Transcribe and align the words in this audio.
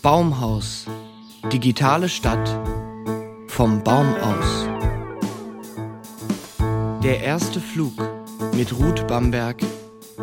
Baumhaus. 0.00 0.86
Digitale 1.52 2.08
Stadt. 2.08 2.48
Vom 3.48 3.82
Baum 3.82 4.14
aus. 4.14 4.68
Der 7.02 7.20
erste 7.20 7.60
Flug 7.60 7.94
mit 8.54 8.78
Ruth 8.78 9.08
Bamberg 9.08 9.56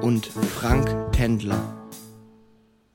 und 0.00 0.26
Frank 0.26 1.12
Tendler. 1.12 1.79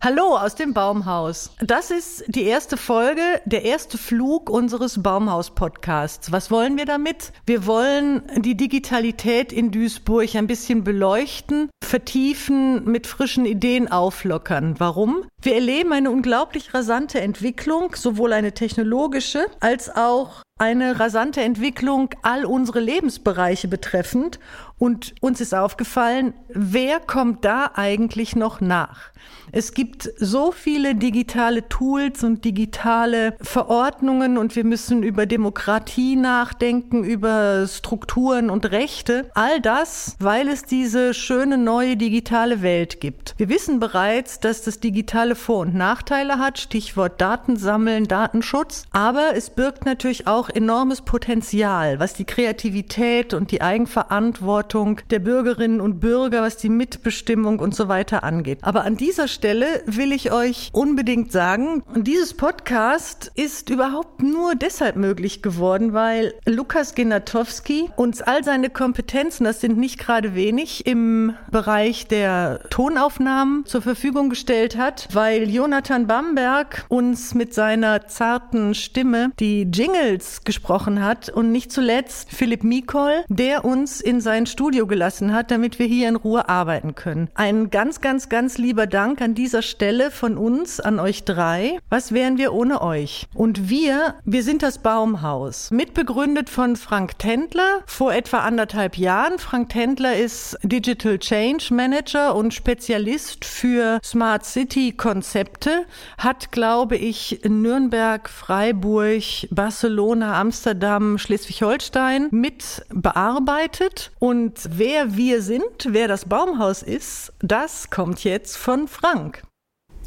Hallo 0.06 0.38
aus 0.38 0.54
dem 0.54 0.76
Baumhaus. 0.76 1.50
Das 1.62 1.90
ist 1.90 2.26
die 2.28 2.44
erste 2.44 2.78
Folge, 2.78 3.24
der 3.46 3.66
erste 3.66 3.98
Flug 3.98 4.52
unseres 4.52 5.02
Baumhaus-Podcasts. 5.02 6.32
Was 6.32 6.52
wollen 6.52 6.78
wir 6.78 6.86
damit? 6.86 7.32
Wir 7.48 7.66
wollen 7.66 8.22
die 8.38 8.56
Digitalität 8.56 9.52
in 9.52 9.72
Duisburg 9.72 10.36
ein 10.36 10.46
bisschen 10.46 10.84
beleuchten, 10.84 11.72
vertiefen, 11.84 12.84
mit 12.84 13.08
frischen 13.08 13.48
Ideen 13.48 13.92
auflockern. 13.92 14.76
Warum? 14.78 15.26
Wir 15.42 15.56
erleben 15.56 15.92
eine 15.92 16.12
unglaublich 16.12 16.76
rasante 16.76 17.20
Entwicklung, 17.20 17.96
sowohl 17.96 18.34
eine 18.34 18.52
technologische 18.52 19.48
als 19.60 19.90
auch 19.90 20.44
eine 20.58 21.00
rasante 21.00 21.42
Entwicklung 21.42 22.10
all 22.22 22.46
unsere 22.46 22.80
Lebensbereiche 22.80 23.68
betreffend. 23.68 24.40
Und 24.78 25.14
uns 25.20 25.42
ist 25.42 25.54
aufgefallen, 25.54 26.34
wer 26.48 27.00
kommt 27.00 27.44
da 27.44 27.72
eigentlich 27.76 28.36
noch 28.36 28.62
nach? 28.62 29.12
Es 29.52 29.74
gibt 29.74 29.95
so 30.04 30.52
viele 30.52 30.96
digitale 30.96 31.68
Tools 31.68 32.24
und 32.24 32.46
digitale 32.46 33.36
Verordnungen 33.42 34.38
und 34.38 34.56
wir 34.56 34.64
müssen 34.64 35.04
über 35.04 35.26
Demokratie 35.26 36.16
nachdenken, 36.16 37.04
über 37.04 37.68
Strukturen 37.68 38.50
und 38.50 38.72
Rechte. 38.72 39.30
All 39.34 39.62
das, 39.62 40.16
weil 40.20 40.48
es 40.48 40.64
diese 40.64 41.14
schöne 41.14 41.58
neue 41.58 41.98
digitale 41.98 42.62
Welt 42.62 43.00
gibt. 43.00 43.34
Wir 43.38 43.50
wissen 43.50 43.80
bereits, 43.80 44.40
dass 44.40 44.62
das 44.62 44.80
digitale 44.80 45.36
Vor- 45.36 45.60
und 45.60 45.76
Nachteile 45.76 46.40
hat, 46.40 46.60
Stichwort 46.60 47.22
Datensammeln, 47.22 48.06
Datenschutz, 48.06 48.86
aber 48.92 49.36
es 49.36 49.50
birgt 49.50 49.86
natürlich 49.86 50.28
auch 50.28 50.50
enormes 50.50 51.02
Potenzial, 51.02 52.00
was 52.00 52.14
die 52.14 52.26
Kreativität 52.26 53.34
und 53.34 53.52
die 53.52 53.62
Eigenverantwortung 53.62 55.02
der 55.10 55.20
Bürgerinnen 55.20 55.82
und 55.82 56.00
Bürger, 56.00 56.42
was 56.42 56.58
die 56.58 56.70
Mitbestimmung 56.70 57.60
und 57.60 57.76
so 57.76 57.88
weiter 57.88 58.24
angeht. 58.24 58.60
Aber 58.62 58.84
an 58.84 58.98
dieser 58.98 59.28
Stelle 59.28 59.84
will 59.86 60.12
ich 60.12 60.32
euch 60.32 60.70
unbedingt 60.74 61.32
sagen, 61.32 61.84
dieses 61.96 62.34
Podcast 62.34 63.32
ist 63.36 63.70
überhaupt 63.70 64.22
nur 64.22 64.56
deshalb 64.56 64.96
möglich 64.96 65.42
geworden, 65.42 65.94
weil 65.94 66.34
Lukas 66.46 66.96
Genatowski 66.96 67.90
uns 67.96 68.22
all 68.22 68.44
seine 68.44 68.70
Kompetenzen, 68.70 69.44
das 69.44 69.62
sind 69.62 69.78
nicht 69.78 70.00
gerade 70.00 70.36
wenig, 70.36 70.86
im 70.86 71.34
Bereich 71.52 72.08
der 72.08 72.62
Tonaufnahmen 72.70 73.66
zur 73.66 73.82
Verfügung 73.82 74.30
gestellt 74.30 74.78
hat, 74.78 75.08
weil 75.14 75.50
Jonathan 75.50 76.08
Bamberg 76.08 76.86
uns 76.90 77.34
mit 77.34 77.54
seiner 77.54 78.08
zarten 78.08 78.74
Stimme 78.74 79.32
die 79.40 79.64
Jingles 79.64 80.44
gesprochen 80.44 81.04
hat 81.04 81.30
und 81.30 81.52
nicht 81.52 81.72
zuletzt 81.72 82.32
Philipp 82.32 82.64
Mikol, 82.64 83.24
der 83.28 83.66
uns 83.66 84.02
in 84.02 84.22
sein 84.22 84.46
Studio 84.46 84.88
gelassen 84.88 85.34
hat, 85.34 85.52
damit 85.52 85.80
wir 85.80 85.86
hier 85.86 86.10
in 86.10 86.16
Ruhe 86.16 86.50
arbeiten 86.50 86.96
können. 86.96 87.30
Ein 87.36 87.70
ganz, 87.70 88.02
ganz, 88.02 88.30
ganz 88.30 88.58
lieber 88.58 88.88
Dank 88.88 89.22
an 89.22 89.36
dieser 89.36 89.62
Stelle 89.66 90.12
von 90.12 90.38
uns 90.38 90.80
an 90.80 91.00
euch 91.00 91.26
drei. 91.26 91.80
Was 91.90 92.14
wären 92.14 92.38
wir 92.38 92.54
ohne 92.54 92.82
euch? 92.82 93.28
Und 93.34 93.70
wir, 93.70 94.16
wir 94.24 94.44
sind 94.44 94.64
das 94.64 94.80
Baumhaus. 94.80 95.72
Mitbegründet 95.72 96.50
von 96.50 96.76
Frank 96.76 97.20
Tendler 97.20 97.82
vor 97.86 98.14
etwa 98.14 98.40
anderthalb 98.40 98.98
Jahren. 98.98 99.40
Frank 99.40 99.70
Tendler 99.70 100.16
ist 100.16 100.58
Digital 100.64 101.20
Change 101.20 101.74
Manager 101.74 102.36
und 102.36 102.54
Spezialist 102.54 103.44
für 103.44 104.00
Smart 104.04 104.46
City 104.46 104.94
Konzepte, 104.94 105.86
hat, 106.18 106.52
glaube 106.52 106.96
ich, 106.96 107.42
Nürnberg, 107.44 108.30
Freiburg, 108.30 109.24
Barcelona, 109.52 110.40
Amsterdam, 110.40 111.18
Schleswig-Holstein 111.18 112.30
mit 112.32 112.86
bearbeitet. 112.90 114.12
Und 114.20 114.62
wer 114.70 115.18
wir 115.18 115.42
sind, 115.42 115.88
wer 115.88 116.08
das 116.08 116.26
Baumhaus 116.26 116.84
ist, 116.84 117.34
das 117.40 117.90
kommt 117.90 118.24
jetzt 118.24 118.58
von 118.58 118.88
Frank. 118.88 119.44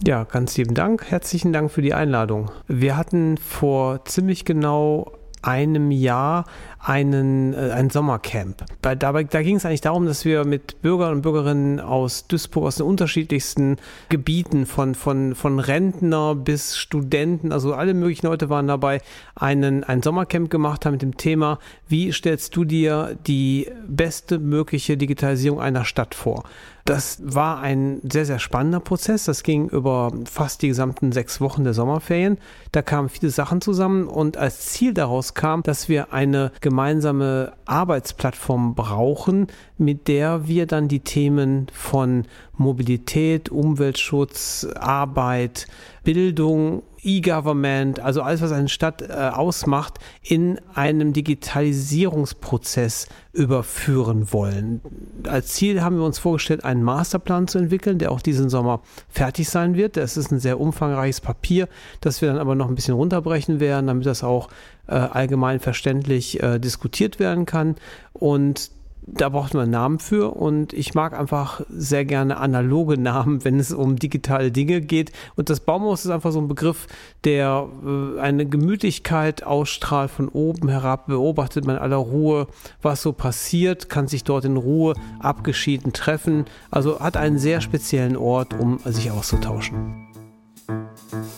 Ja, 0.06 0.24
ganz 0.24 0.56
lieben 0.56 0.74
Dank. 0.74 1.10
Herzlichen 1.10 1.52
Dank 1.52 1.72
für 1.72 1.82
die 1.82 1.92
Einladung. 1.92 2.52
Wir 2.68 2.96
hatten 2.96 3.36
vor 3.36 4.04
ziemlich 4.04 4.44
genau 4.44 5.12
einem 5.42 5.90
Jahr 5.90 6.44
einen, 6.78 7.54
äh, 7.54 7.70
ein 7.72 7.90
Sommercamp. 7.90 8.64
Bei, 8.82 8.94
dabei, 8.94 9.24
da 9.24 9.42
ging 9.42 9.56
es 9.56 9.64
eigentlich 9.64 9.80
darum, 9.80 10.06
dass 10.06 10.24
wir 10.24 10.44
mit 10.44 10.80
Bürgern 10.82 11.14
und 11.14 11.22
Bürgerinnen 11.22 11.80
aus 11.80 12.26
Duisburg, 12.26 12.66
aus 12.66 12.76
den 12.76 12.86
unterschiedlichsten 12.86 13.76
Gebieten, 14.08 14.66
von, 14.66 14.94
von, 14.94 15.34
von 15.34 15.58
Rentner 15.58 16.34
bis 16.34 16.76
Studenten, 16.76 17.52
also 17.52 17.74
alle 17.74 17.94
möglichen 17.94 18.26
Leute 18.26 18.48
waren 18.48 18.68
dabei, 18.68 19.00
einen, 19.34 19.84
ein 19.84 20.02
Sommercamp 20.02 20.50
gemacht 20.50 20.86
haben 20.86 20.92
mit 20.92 21.02
dem 21.02 21.16
Thema, 21.16 21.58
wie 21.88 22.12
stellst 22.12 22.54
du 22.56 22.64
dir 22.64 23.16
die 23.26 23.70
beste 23.86 24.38
mögliche 24.38 24.96
Digitalisierung 24.96 25.60
einer 25.60 25.84
Stadt 25.84 26.14
vor? 26.14 26.44
Das 26.88 27.18
war 27.22 27.60
ein 27.60 28.00
sehr, 28.10 28.24
sehr 28.24 28.38
spannender 28.38 28.80
Prozess. 28.80 29.26
Das 29.26 29.42
ging 29.42 29.68
über 29.68 30.10
fast 30.24 30.62
die 30.62 30.68
gesamten 30.68 31.12
sechs 31.12 31.38
Wochen 31.38 31.62
der 31.62 31.74
Sommerferien. 31.74 32.38
Da 32.72 32.80
kamen 32.80 33.10
viele 33.10 33.30
Sachen 33.30 33.60
zusammen 33.60 34.06
und 34.06 34.38
als 34.38 34.70
Ziel 34.70 34.94
daraus 34.94 35.34
kam, 35.34 35.62
dass 35.62 35.90
wir 35.90 36.14
eine 36.14 36.50
gemeinsame 36.68 37.54
Arbeitsplattform 37.64 38.74
brauchen, 38.74 39.46
mit 39.78 40.08
der 40.08 40.46
wir 40.46 40.66
dann 40.66 40.88
die 40.88 41.00
Themen 41.00 41.68
von 41.72 42.24
Mobilität, 42.56 43.48
Umweltschutz, 43.48 44.66
Arbeit, 44.74 45.66
Bildung 46.04 46.82
E-Government, 47.02 48.00
also 48.00 48.22
alles, 48.22 48.42
was 48.42 48.50
eine 48.52 48.68
Stadt 48.68 49.02
äh, 49.02 49.12
ausmacht, 49.12 49.98
in 50.22 50.60
einem 50.74 51.12
Digitalisierungsprozess 51.12 53.08
überführen 53.32 54.32
wollen. 54.32 54.80
Als 55.28 55.54
Ziel 55.54 55.80
haben 55.82 55.96
wir 55.96 56.04
uns 56.04 56.18
vorgestellt, 56.18 56.64
einen 56.64 56.82
Masterplan 56.82 57.46
zu 57.46 57.58
entwickeln, 57.58 57.98
der 57.98 58.10
auch 58.10 58.20
diesen 58.20 58.48
Sommer 58.48 58.80
fertig 59.08 59.48
sein 59.48 59.76
wird. 59.76 59.96
Das 59.96 60.16
ist 60.16 60.32
ein 60.32 60.40
sehr 60.40 60.58
umfangreiches 60.60 61.20
Papier, 61.20 61.68
das 62.00 62.20
wir 62.20 62.28
dann 62.28 62.38
aber 62.38 62.54
noch 62.54 62.68
ein 62.68 62.74
bisschen 62.74 62.94
runterbrechen 62.94 63.60
werden, 63.60 63.86
damit 63.86 64.06
das 64.06 64.24
auch 64.24 64.48
äh, 64.88 64.94
allgemein 64.94 65.60
verständlich 65.60 66.42
äh, 66.42 66.58
diskutiert 66.58 67.20
werden 67.20 67.46
kann. 67.46 67.76
Und 68.12 68.72
da 69.06 69.28
braucht 69.28 69.54
man 69.54 69.64
einen 69.64 69.72
Namen 69.72 69.98
für 69.98 70.36
und 70.36 70.72
ich 70.72 70.94
mag 70.94 71.18
einfach 71.18 71.62
sehr 71.68 72.04
gerne 72.04 72.36
analoge 72.36 72.98
Namen, 72.98 73.44
wenn 73.44 73.58
es 73.58 73.72
um 73.72 73.96
digitale 73.96 74.52
Dinge 74.52 74.80
geht. 74.80 75.12
Und 75.34 75.50
das 75.50 75.60
Baumhaus 75.60 76.04
ist 76.04 76.10
einfach 76.10 76.32
so 76.32 76.40
ein 76.40 76.48
Begriff, 76.48 76.86
der 77.24 77.68
äh, 77.84 78.20
eine 78.20 78.46
Gemütlichkeit 78.46 79.44
ausstrahlt 79.44 80.10
von 80.10 80.28
oben 80.28 80.68
herab, 80.68 81.06
beobachtet 81.06 81.64
man 81.64 81.76
in 81.76 81.82
aller 81.82 81.96
Ruhe, 81.96 82.48
was 82.82 83.02
so 83.02 83.12
passiert, 83.12 83.88
kann 83.88 84.08
sich 84.08 84.24
dort 84.24 84.44
in 84.44 84.56
Ruhe 84.56 84.94
abgeschieden 85.20 85.92
treffen. 85.92 86.44
Also 86.70 87.00
hat 87.00 87.16
einen 87.16 87.38
sehr 87.38 87.60
speziellen 87.60 88.16
Ort, 88.16 88.58
um 88.58 88.78
sich 88.84 89.10
auszutauschen. 89.10 90.08